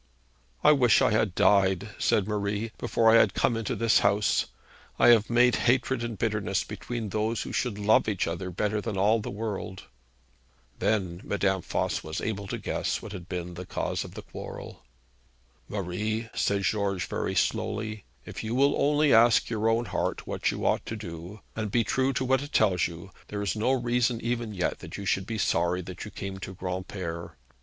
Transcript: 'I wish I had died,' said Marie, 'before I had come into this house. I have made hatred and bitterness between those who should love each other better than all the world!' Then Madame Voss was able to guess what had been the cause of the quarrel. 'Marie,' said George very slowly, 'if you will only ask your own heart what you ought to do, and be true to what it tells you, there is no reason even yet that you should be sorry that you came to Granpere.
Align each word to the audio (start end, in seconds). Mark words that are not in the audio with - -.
'I 0.63 0.71
wish 0.71 0.99
I 1.03 1.11
had 1.11 1.35
died,' 1.35 1.89
said 1.99 2.27
Marie, 2.27 2.71
'before 2.79 3.11
I 3.11 3.19
had 3.19 3.35
come 3.35 3.55
into 3.55 3.75
this 3.75 3.99
house. 3.99 4.47
I 4.97 5.09
have 5.09 5.29
made 5.29 5.55
hatred 5.69 6.03
and 6.03 6.17
bitterness 6.17 6.63
between 6.63 7.09
those 7.09 7.43
who 7.43 7.51
should 7.51 7.77
love 7.77 8.07
each 8.09 8.25
other 8.25 8.49
better 8.49 8.81
than 8.81 8.97
all 8.97 9.19
the 9.19 9.29
world!' 9.29 9.83
Then 10.79 11.21
Madame 11.23 11.61
Voss 11.61 12.03
was 12.03 12.19
able 12.19 12.47
to 12.47 12.57
guess 12.57 13.03
what 13.03 13.11
had 13.11 13.29
been 13.29 13.53
the 13.53 13.63
cause 13.67 14.03
of 14.03 14.15
the 14.15 14.23
quarrel. 14.23 14.83
'Marie,' 15.69 16.29
said 16.33 16.63
George 16.63 17.05
very 17.05 17.35
slowly, 17.35 18.03
'if 18.25 18.43
you 18.43 18.55
will 18.55 18.73
only 18.81 19.13
ask 19.13 19.51
your 19.51 19.69
own 19.69 19.85
heart 19.85 20.25
what 20.25 20.49
you 20.49 20.65
ought 20.65 20.83
to 20.87 20.95
do, 20.95 21.41
and 21.55 21.69
be 21.69 21.83
true 21.83 22.11
to 22.13 22.25
what 22.25 22.41
it 22.41 22.51
tells 22.53 22.87
you, 22.87 23.11
there 23.27 23.43
is 23.43 23.55
no 23.55 23.71
reason 23.71 24.19
even 24.21 24.51
yet 24.55 24.79
that 24.79 24.97
you 24.97 25.05
should 25.05 25.27
be 25.27 25.37
sorry 25.37 25.83
that 25.83 26.03
you 26.05 26.09
came 26.09 26.39
to 26.39 26.55
Granpere. 26.55 27.33